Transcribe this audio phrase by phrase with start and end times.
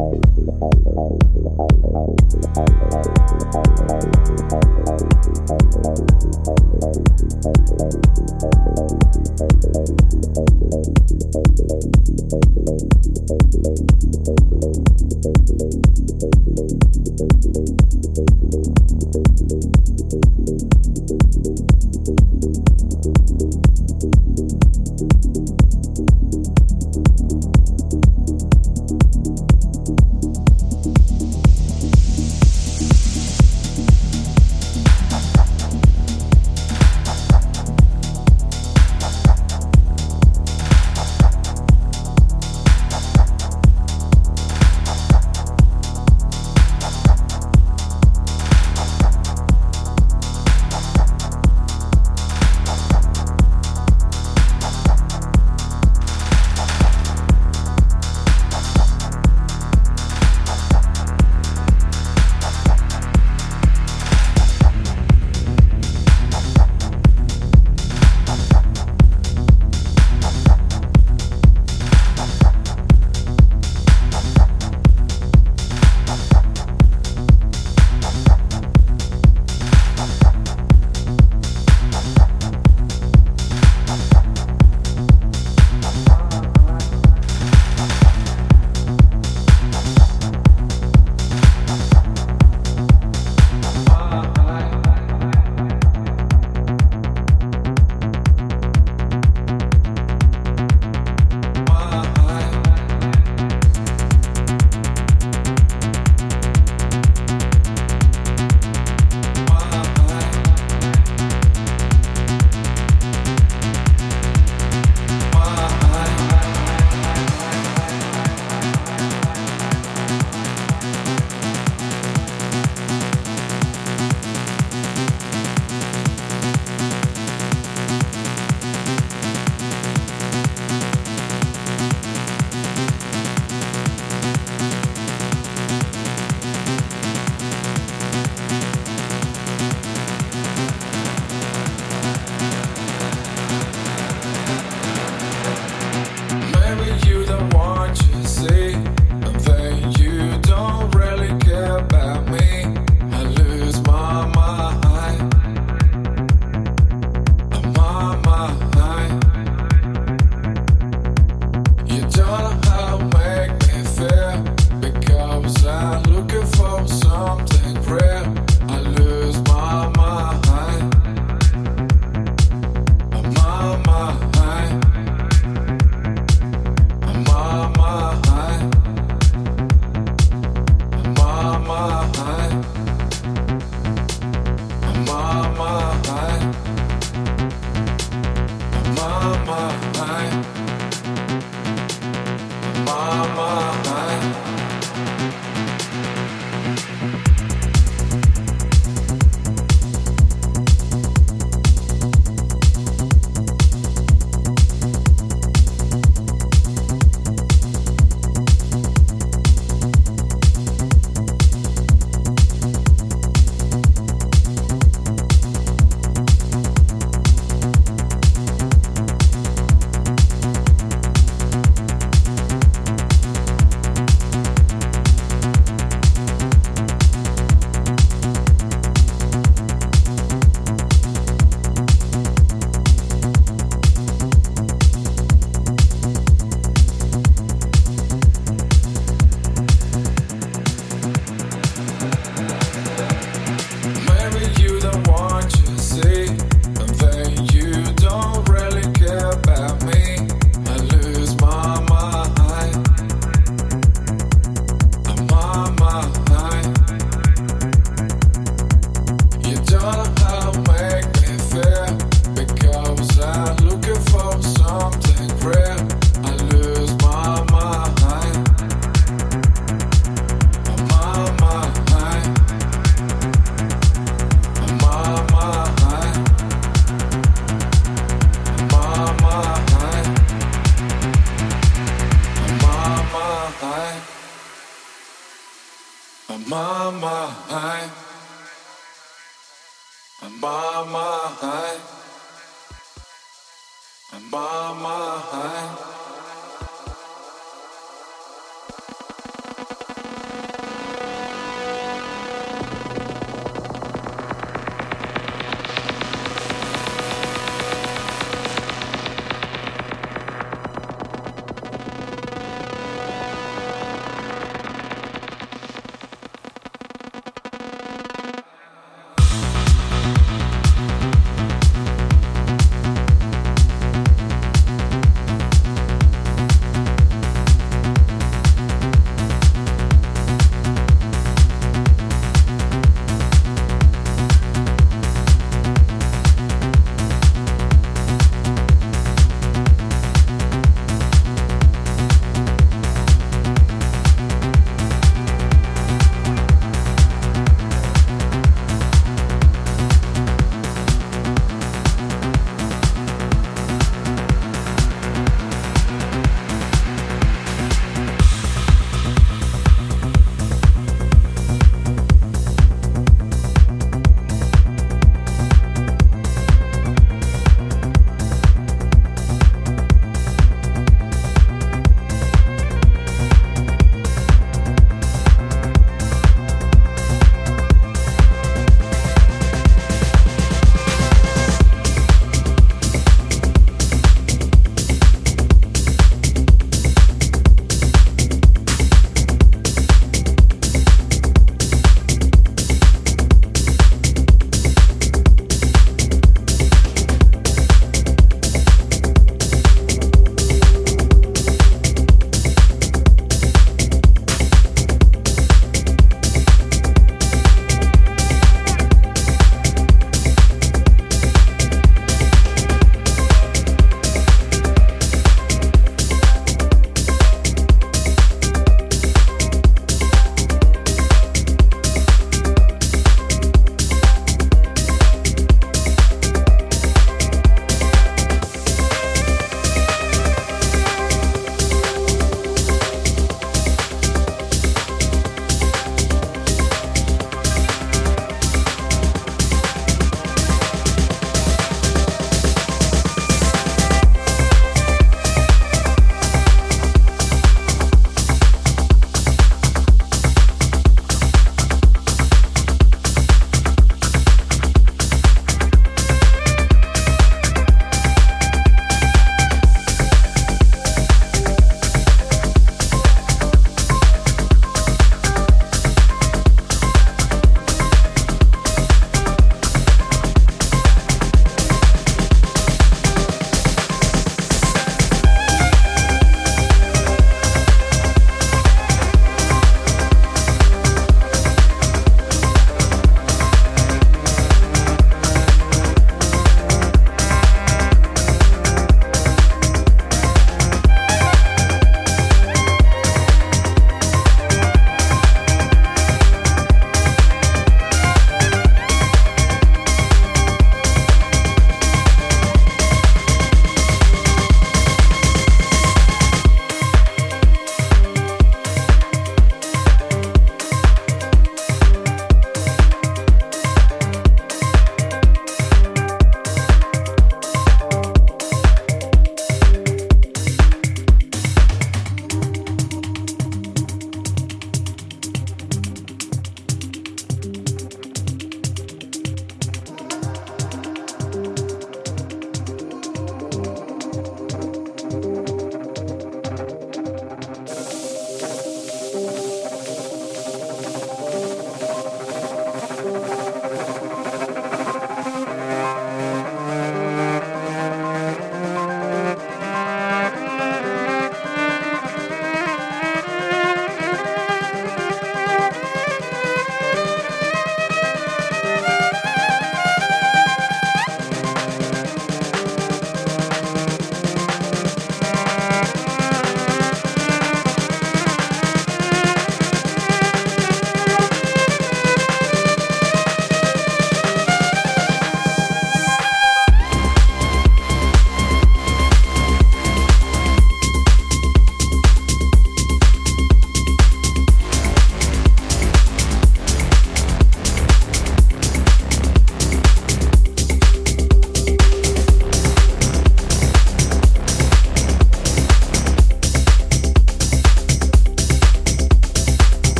[0.00, 0.39] Thank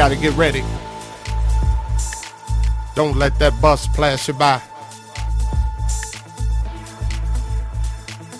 [0.00, 0.64] gotta get ready.
[2.94, 4.58] Don't let that bus pass you by.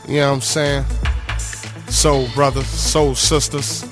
[0.08, 0.86] You know what I'm saying?
[1.88, 3.84] Soul brothers, soul sisters.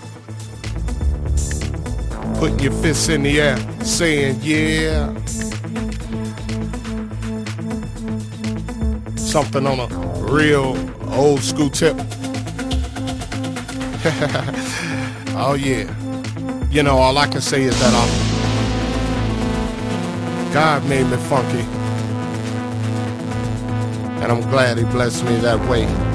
[2.39, 5.15] Putting your fists in the air, saying, yeah.
[9.16, 9.89] Something on a
[10.24, 10.74] real
[11.12, 11.97] old school tip.
[15.36, 16.07] oh, yeah
[16.79, 18.09] you know, all I can say is that um,
[20.53, 21.65] God made me funky.
[24.23, 26.07] And I'm glad he blessed me that way.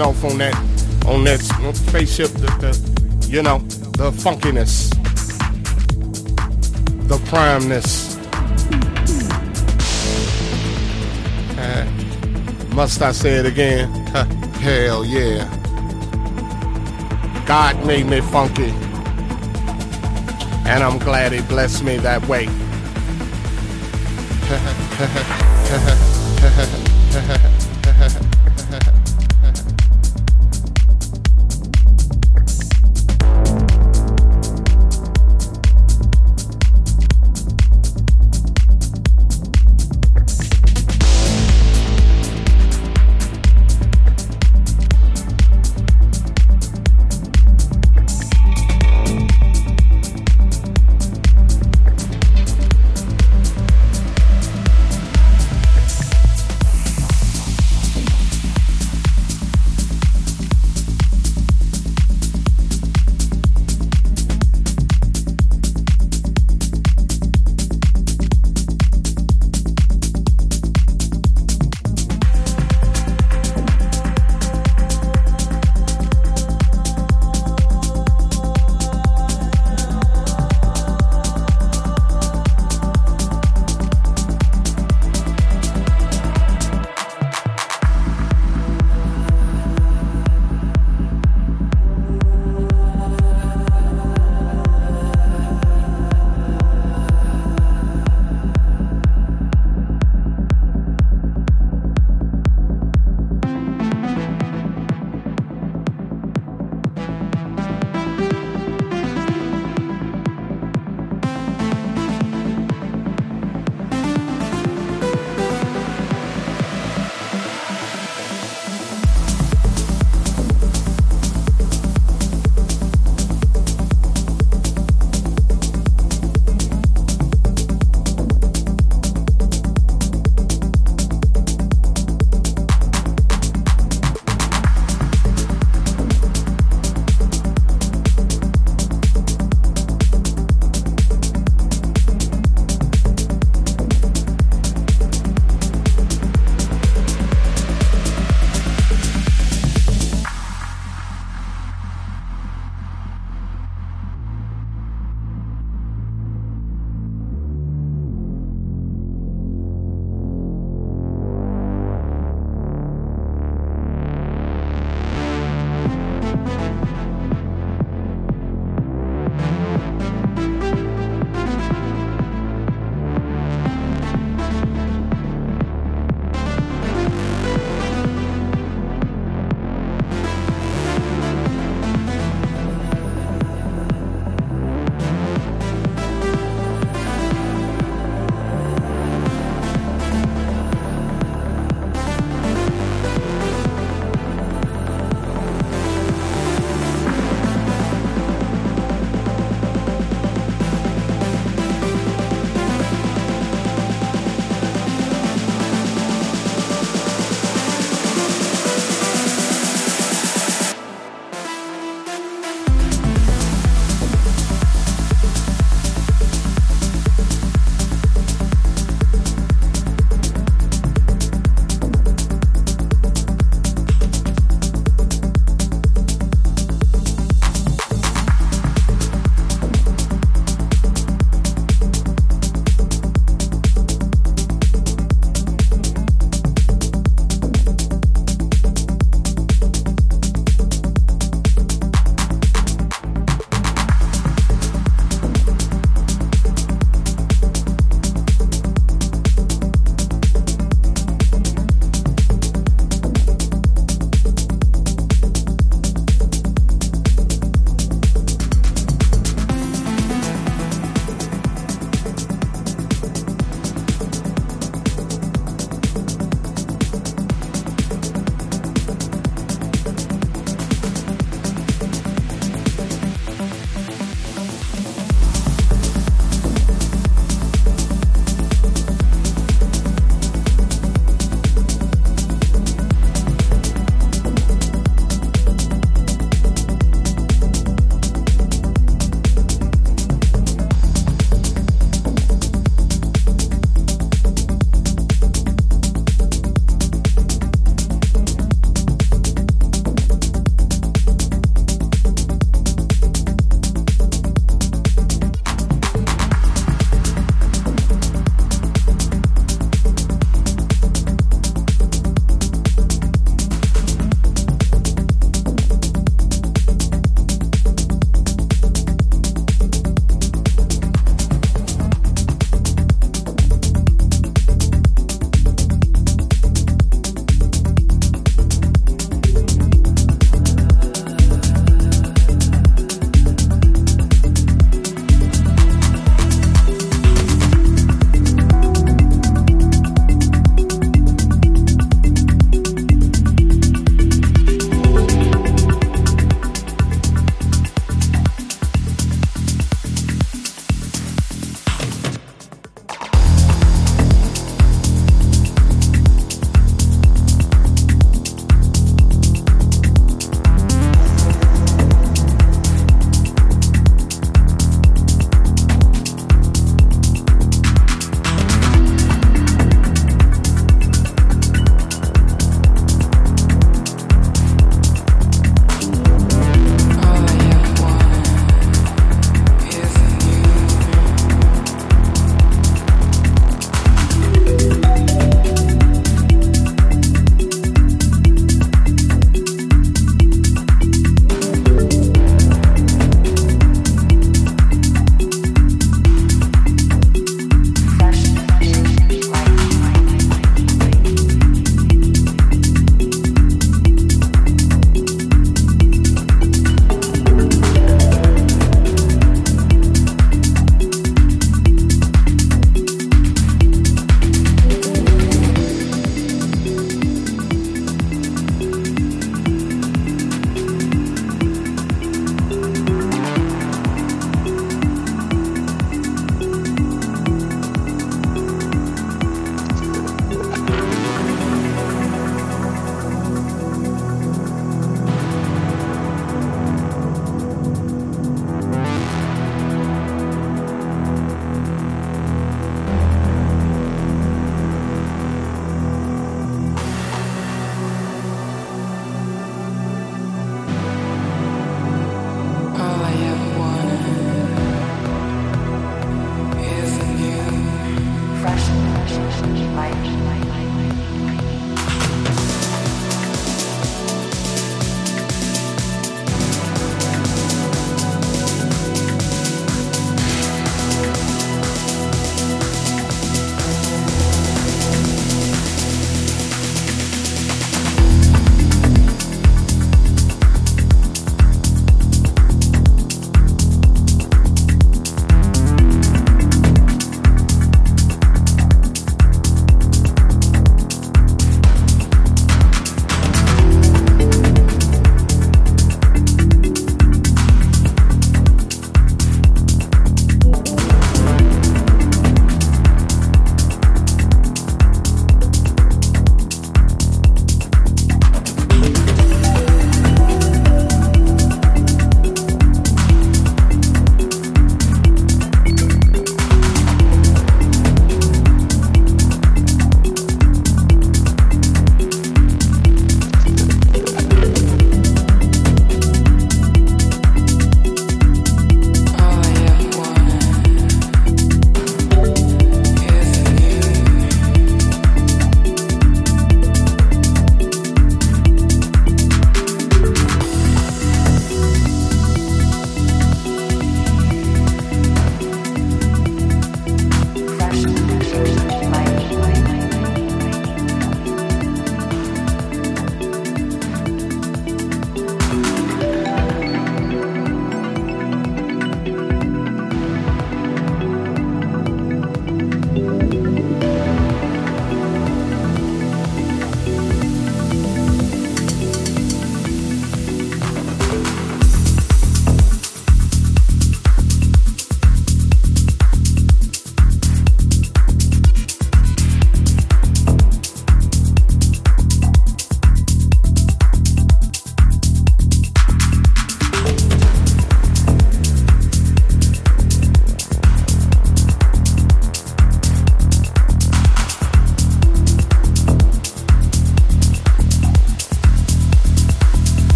[0.00, 0.54] Off on that
[1.06, 1.40] on that
[1.74, 3.58] spaceship, the, the you know,
[3.98, 4.90] the funkiness,
[7.08, 8.16] the primeness.
[11.58, 13.90] Uh, must I say it again?
[14.60, 15.48] Hell yeah.
[17.46, 18.72] God made me funky.
[20.64, 22.46] And I'm glad he blessed me that way.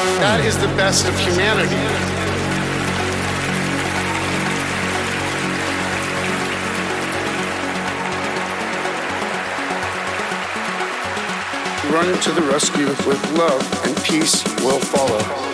[0.00, 1.76] That is the best of humanity.
[11.92, 15.49] Run to the rescue with love and peace will follow.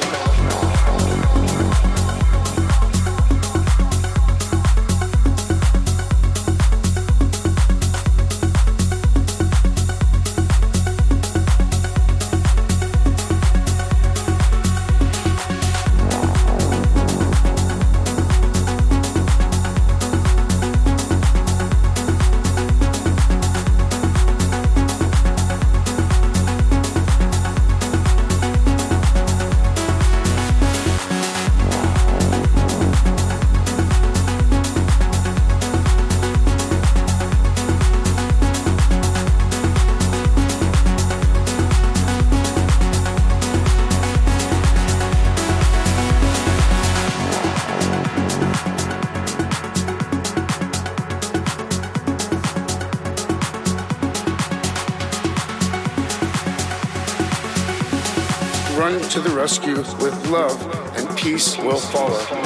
[59.77, 60.59] With love,
[60.97, 62.46] and peace will follow.